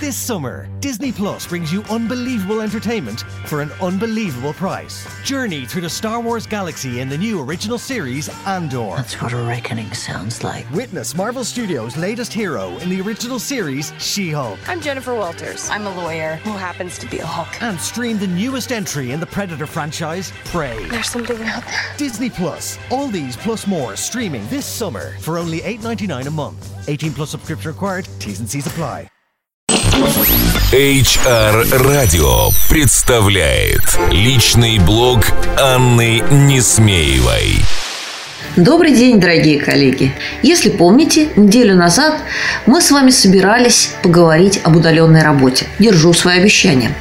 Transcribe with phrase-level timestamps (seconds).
[0.00, 5.06] This summer, Disney Plus brings you unbelievable entertainment for an unbelievable price.
[5.24, 8.96] Journey through the Star Wars galaxy in the new original series Andor.
[8.96, 10.68] That's what a reckoning sounds like.
[10.70, 14.58] Witness Marvel Studios' latest hero in the original series She Hulk.
[14.66, 15.68] I'm Jennifer Walters.
[15.68, 17.62] I'm a lawyer who happens to be a Hulk.
[17.62, 20.82] And stream the newest entry in the Predator franchise, Prey.
[20.88, 21.94] There's something out there.
[21.98, 22.78] Disney Plus.
[22.90, 26.88] All these plus more streaming this summer for only $8.99 a month.
[26.88, 28.08] 18 plus subscription required.
[28.18, 29.10] T's and C's apply.
[30.00, 35.26] HR Radio представляет личный блог
[35.58, 37.56] Анны Несмеевой.
[38.56, 40.14] Добрый день, дорогие коллеги!
[40.42, 42.16] Если помните, неделю назад
[42.64, 45.66] мы с вами собирались поговорить об удаленной работе.
[45.78, 46.94] Держу свои обещания.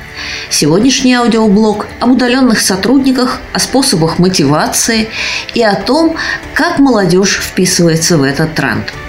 [0.50, 5.08] Сегодняшний аудиоблог об удаленных сотрудниках, о способах мотивации
[5.54, 6.18] и о том,
[6.54, 8.94] как молодежь вписывается в этот тренд–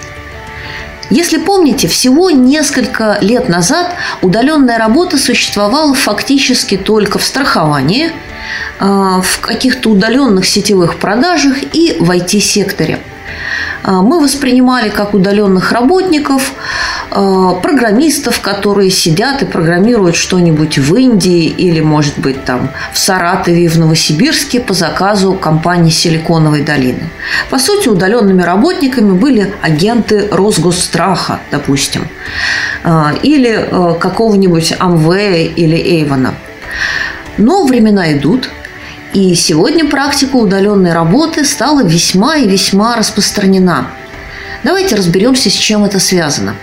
[1.11, 8.11] если помните, всего несколько лет назад удаленная работа существовала фактически только в страховании,
[8.79, 12.99] а, в каких-то удаленных сетевых продажах и в IT-секторе–
[13.83, 16.53] мы воспринимали как удаленных работников,
[17.09, 23.65] а, программистов, которые сидят и программируют что-нибудь в Индии или, может быть, там в Саратове
[23.65, 27.09] и в Новосибирске по заказу компании Силиконовой долины.
[27.49, 32.07] По сути, удаленными работниками были агенты Росгосстраха, допустим,
[32.83, 33.67] а, или
[33.99, 36.33] какого-нибудь Амвея или Эйвона.
[37.37, 38.49] Но времена идут–
[39.13, 43.87] и сегодня практика удаленной работы стала весьма и весьма распространена.
[44.63, 46.55] Давайте разберемся, с чем это связано.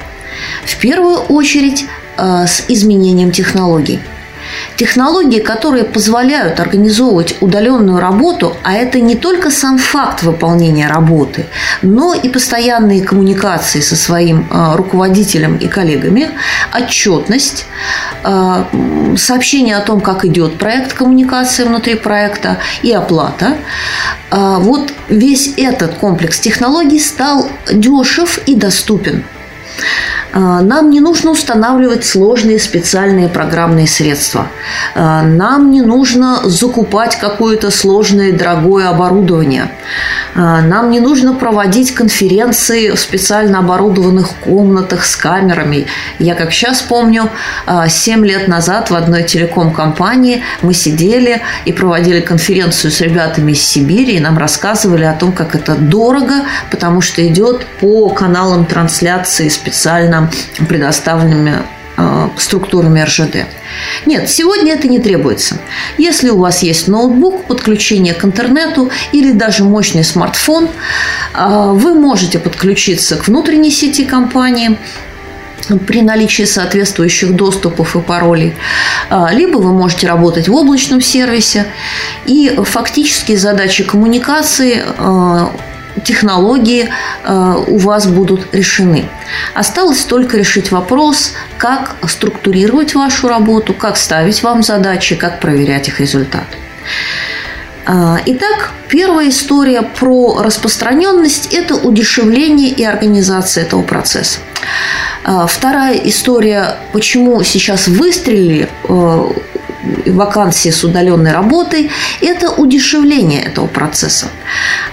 [0.64, 4.00] В первую очередь э, с изменением технологий–
[4.78, 11.46] Технологии, которые позволяют организовывать удаленную работу, а это не только сам факт выполнения работы,
[11.82, 16.30] но и постоянные коммуникации со своим а, руководителем и коллегами,
[16.72, 17.66] отчетность,
[18.22, 18.68] а,
[19.16, 23.56] сообщение о том, как идет проект коммуникации внутри проекта и оплата.
[24.30, 29.24] А, вот весь этот комплекс технологий стал дешев и доступен.
[30.32, 34.46] А, нам не нужно устанавливать сложные специальные программные средства.
[34.94, 39.70] А, нам не нужно закупать какое-то сложное дорогое оборудование.
[40.40, 45.86] А, нам не нужно проводить конференции в специально оборудованных комнатах с камерами.
[46.20, 47.28] Я, как сейчас помню,
[47.88, 54.14] 7 лет назад в одной телеком-компании мы сидели и проводили конференцию с ребятами из Сибири,
[54.14, 60.30] и нам рассказывали о том, как это дорого, потому что идет по каналам трансляции специально
[60.68, 61.62] предоставленными
[61.96, 63.57] э, структурами РЖД.
[64.06, 65.58] Нет, сегодня это не требуется.
[65.98, 70.68] Если у вас есть ноутбук, подключение к интернету или даже мощный смартфон,
[71.34, 74.78] э, вы можете подключиться к внутренней сети компании,
[75.86, 78.54] при наличии соответствующих доступов и паролей,
[79.10, 81.66] э, либо вы можете работать в облачном сервисе,
[82.26, 84.82] и фактически задачи коммуникации
[86.04, 86.88] технологии
[87.24, 89.08] э, у вас будут решены.
[89.54, 96.00] Осталось только решить вопрос, как структурировать вашу работу, как ставить вам задачи, как проверять их
[96.00, 96.46] результат.
[97.86, 104.40] Э, итак, первая история про распространенность– это удешевление и организация этого процесса.
[105.24, 108.68] Э, вторая история, почему сейчас выстрелили
[110.06, 114.26] вакансии с удаленной работой– это удешевление этого процесса.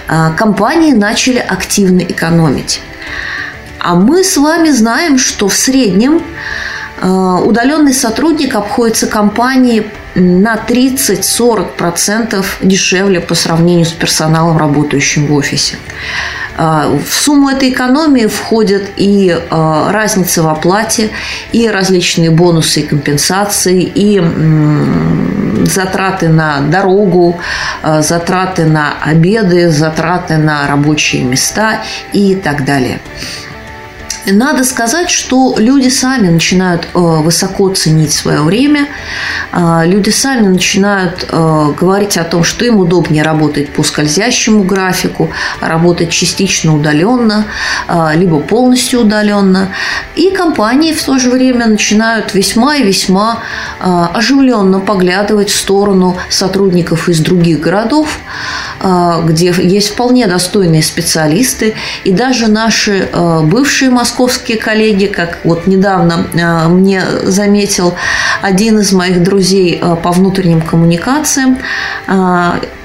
[0.08, 2.80] А, компании начали активно экономить.
[3.78, 6.22] А мы с вами знаем, что в среднем
[7.00, 15.76] а, удаленный сотрудник обходится компании на 30-40% дешевле по сравнению с персоналом, работающим в офисе.
[16.56, 21.10] А, в сумму этой экономии входят и разница в оплате,
[21.52, 24.20] и различные бонусы и компенсации, и
[25.66, 27.38] затраты на дорогу,
[27.82, 31.80] а, затраты на обеды, затраты на рабочие места
[32.12, 33.00] и так далее.
[34.32, 38.88] Надо сказать, что люди сами начинают э, высоко ценить свое время,
[39.52, 45.30] э, люди сами начинают э, говорить о том, что им удобнее работать по скользящему графику,
[45.60, 47.46] работать частично удаленно,
[48.14, 49.68] либо полностью удаленно.
[50.16, 53.40] И компании в то же время начинают весьма и весьма
[53.80, 58.18] оживленно поглядывать в сторону сотрудников из других городов,
[59.24, 61.74] где есть вполне достойные специалисты,
[62.04, 63.08] и даже наши
[63.44, 66.26] бывшие московские коллеги, как вот недавно
[66.68, 67.94] мне заметил
[68.42, 71.58] один из моих друзей по внутренним коммуникациям,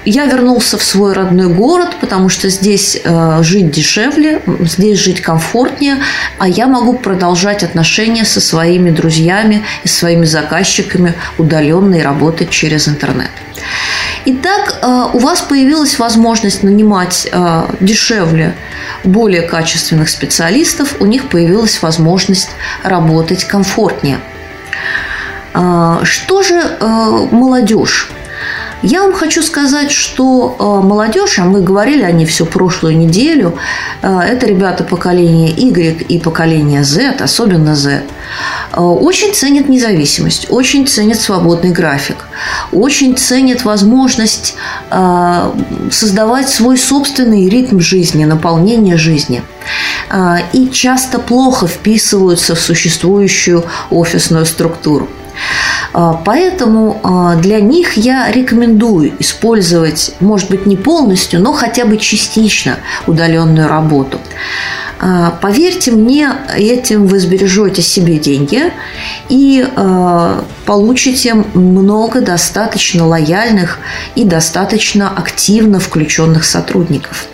[0.04, 3.00] я вернулся в свой родной город, потому что здесь
[3.42, 5.98] жить дешевле, здесь жить комфортнее,
[6.40, 12.88] а я могу продолжать отношения со своими друзьями и своими заказчиками удаленно и работать через
[12.88, 13.30] интернет.
[14.26, 18.56] Итак, э, у вас появилась возможность нанимать э, дешевле
[19.04, 22.50] более качественных специалистов, у них появилась возможность
[22.84, 24.20] работать комфортнее.
[25.54, 26.62] Э, что же
[27.32, 28.12] молодежь?
[28.84, 33.56] Я вам хочу сказать, что э, молодежь, а мы говорили о ней всю прошлую неделю,
[34.02, 38.02] э, это ребята поколения Y и поколения Z, особенно Z,
[38.74, 42.26] э, очень ценят независимость, очень ценят свободный график,
[42.72, 44.56] очень ценят возможность
[45.92, 49.44] создавать свой собственный ритм жизни, наполнение жизни
[50.54, 55.08] и часто плохо вписываются в существующую офисную структуру.
[55.94, 61.98] А, поэтому а, для них я рекомендую использовать, может быть, не полностью, но хотя бы
[61.98, 64.20] частично удаленную работу.
[65.00, 68.72] А, поверьте мне, этим вы сбережете себе деньги
[69.30, 69.66] и
[70.66, 73.80] получите много достаточно лояльных
[74.16, 77.28] и достаточно активно включенных сотрудников.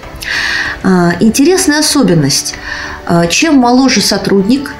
[1.19, 2.55] Интересная особенность.
[3.29, 4.73] Чем моложе сотрудник,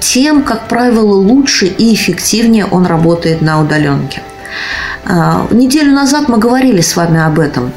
[0.00, 4.22] тем, как правило, лучше и эффективнее он работает на удаленке.
[5.50, 7.72] Неделю назад мы говорили с вами об этом.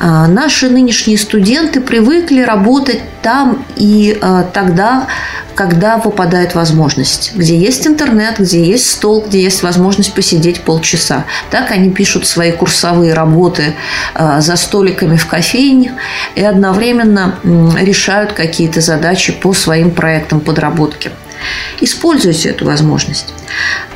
[0.00, 4.20] Наши нынешние студенты привыкли работать там и
[4.52, 5.06] тогда,
[5.54, 7.32] когда выпадает возможность.
[7.34, 11.24] Где есть интернет, где есть стол, где есть возможность посидеть полчаса.
[11.50, 13.74] Так они пишут свои курсовые работы
[14.14, 15.94] за столиками в кофейне
[16.36, 17.38] и одновременно
[17.80, 21.10] решают какие-то задачи по своим проектам подработки.
[21.80, 23.34] Используйте эту возможность.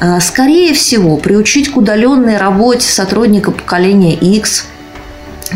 [0.00, 4.66] А, скорее всего, приучить к удаленной работе сотрудника поколения X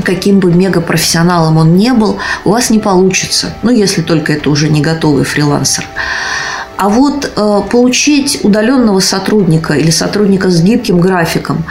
[0.04, 3.54] каким бы мегапрофессионалом он не был, у вас не получится.
[3.62, 5.86] Ну, если только это уже не готовый фрилансер.
[6.76, 11.64] А вот э, получить удаленного сотрудника или сотрудника с гибким графиком,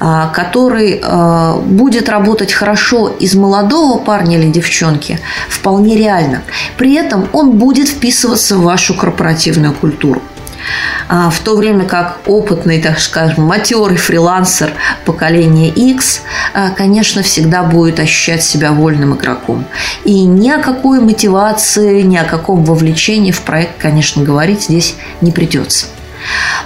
[0.00, 5.18] э, который э, будет работать хорошо из молодого парня или девчонки,
[5.48, 6.42] вполне реально.
[6.76, 10.22] При этом он будет вписываться в вашу корпоративную культуру.
[11.08, 14.72] А, в то время как опытный, так скажем, матерый фрилансер
[15.04, 16.22] поколения X,
[16.54, 19.64] а, конечно, всегда будет ощущать себя вольным игроком.
[20.04, 25.32] И ни о какой мотивации, ни о каком вовлечении в проект, конечно, говорить здесь не
[25.32, 25.86] придется.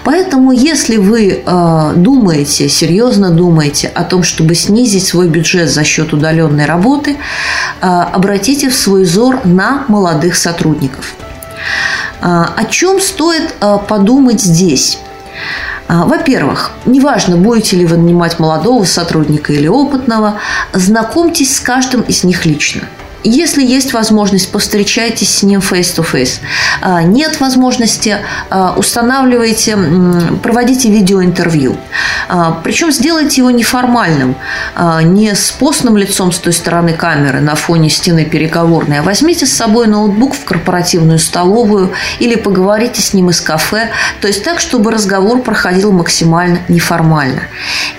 [0.04, 6.12] Поэтому, если вы э, думаете, серьезно думаете о том, чтобы снизить свой бюджет за счет
[6.12, 11.14] удаленной работы, э, обратите в свой взор на молодых сотрудников.
[12.28, 14.98] А, о чем стоит а, подумать здесь?
[15.86, 20.40] А, во-первых, неважно, будете ли вы нанимать молодого сотрудника или опытного,
[20.72, 22.82] знакомьтесь с каждым из них лично–
[23.24, 26.40] если есть возможность, повстречайтесь с ним face-to-face.
[26.80, 28.18] А, нет возможности,
[28.50, 29.76] а, устанавливайте,
[30.42, 31.76] проводите видеоинтервью.
[32.28, 34.36] А, Причем сделайте его неформальным,
[35.02, 39.52] не с постным лицом с той стороны камеры на фоне стены переговорной, а возьмите с
[39.52, 43.90] собой ноутбук в корпоративную столовую или поговорите с ним из кафе,
[44.20, 47.42] то есть так, чтобы разговор проходил максимально неформально.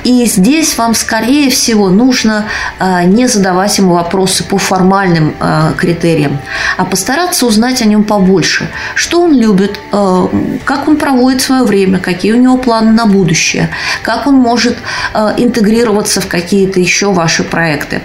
[0.03, 2.45] И здесь вам, скорее всего, нужно
[2.79, 6.39] не задавать ему вопросы по формальным формальным э, критериям,
[6.77, 8.68] а постараться узнать о нем побольше.
[8.95, 10.27] Что он любит, э,
[10.65, 13.69] как он проводит свое время, какие у него планы на будущее,
[14.03, 14.77] как он может
[15.13, 18.01] э, интегрироваться в какие-то еще ваши проекты.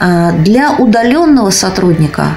[0.00, 2.36] Э, для удаленного сотрудника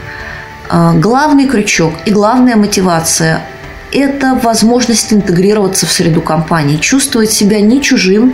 [0.70, 3.42] э, главный крючок и главная мотивация
[3.94, 8.34] это возможность интегрироваться в среду компании, чувствовать себя не чужим,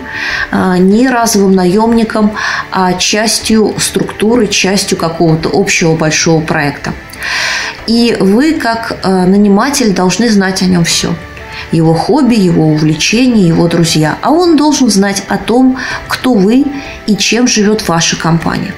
[0.52, 2.34] а, не разовым наемником,
[2.72, 6.94] а частью структуры, частью какого-то общего большого проекта.
[7.88, 11.14] И вы, как а, наниматель, должны знать о нем все
[11.72, 14.18] его хобби, его увлечения, его друзья.
[14.22, 16.66] А он должен знать о том, кто вы
[17.06, 18.74] и чем живет ваша компания.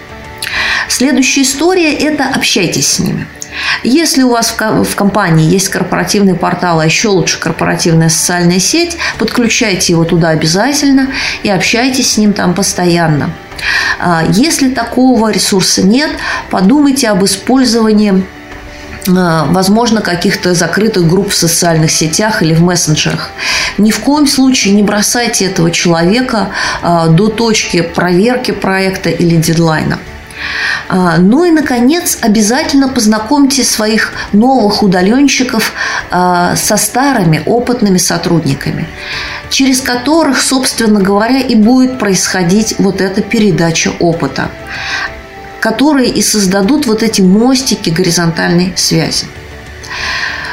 [0.89, 3.27] Следующая история– это общайтесь с ними–
[3.83, 9.93] если у вас в компании есть корпоративный портал, а еще лучше корпоративная социальная сеть, подключайте
[9.93, 11.07] его туда обязательно
[11.43, 13.31] и общайтесь с ним там постоянно.
[13.99, 16.11] А, если такого ресурса нет,
[16.49, 18.23] подумайте об использовании
[19.07, 23.31] а, возможно, каких-то закрытых групп в социальных сетях или в мессенджерах.
[23.77, 26.49] Ни в коем случае не бросайте этого человека
[26.81, 29.97] а, до точки проверки проекта или дедлайна.
[30.87, 35.73] А, ну и, наконец, обязательно познакомьте своих новых удаленщиков
[36.09, 38.87] а, со старыми опытными сотрудниками,
[39.49, 44.49] через которых, собственно говоря, и будет происходить вот эта передача опыта,
[45.59, 49.27] которые и создадут вот эти мостики горизонтальной связи.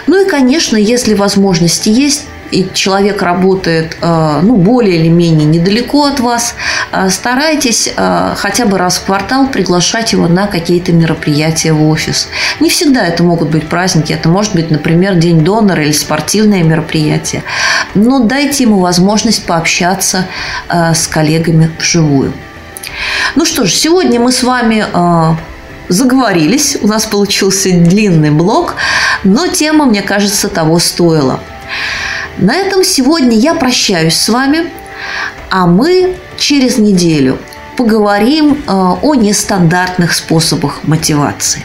[0.07, 6.07] Ну и, конечно, если возможности есть, и человек работает э, ну, более или менее недалеко
[6.07, 6.55] от вас,
[6.93, 12.29] э, старайтесь э, хотя бы раз в квартал приглашать его на какие-то мероприятия в офис.
[12.61, 17.43] Не всегда это могут быть праздники, это может быть, например, День донора или спортивное мероприятие.
[17.95, 20.27] Но дайте ему возможность пообщаться
[20.69, 22.33] с коллегами вживую.
[23.35, 24.85] Ну что ж, сегодня мы с вами
[25.89, 28.77] заговорились, у нас получился длинный блок,
[29.25, 31.41] но тема, мне кажется, того стоила.
[32.39, 34.71] На этом сегодня я прощаюсь с вами,
[35.51, 37.39] а мы через неделю
[37.77, 41.65] поговорим э, о нестандартных способах мотивации.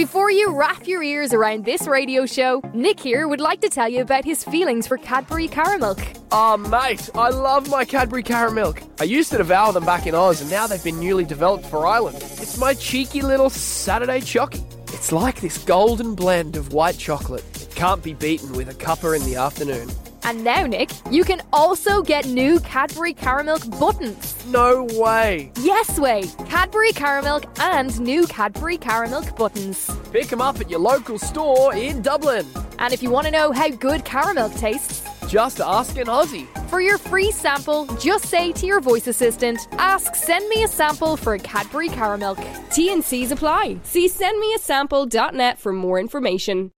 [0.00, 3.86] Before you wrap your ears around this radio show, Nick here would like to tell
[3.86, 6.02] you about his feelings for Cadbury Caramilk.
[6.32, 8.82] Oh, ah, mate, I love my Cadbury Caramilk.
[8.98, 11.86] I used to devour them back in Oz, and now they've been newly developed for
[11.86, 12.16] Ireland.
[12.16, 14.64] It's my cheeky little Saturday chocky.
[14.94, 17.44] It's like this golden blend of white chocolate.
[17.60, 19.90] It can't be beaten with a cuppa in the afternoon.
[20.24, 24.36] And now, Nick, you can also get new Cadbury Caramilk buttons.
[24.46, 25.52] No way.
[25.60, 26.24] Yes way.
[26.48, 29.90] Cadbury Caramilk and new Cadbury Caramilk buttons.
[30.12, 32.46] Pick them up at your local store in Dublin.
[32.78, 36.46] And if you want to know how good caramilk tastes, just ask an Aussie.
[36.68, 41.16] For your free sample, just say to your voice assistant, ask send me a sample
[41.16, 42.38] for a Cadbury Caramilk.
[42.72, 43.78] T and C's apply.
[43.84, 46.72] See sendmeasample.net for more information.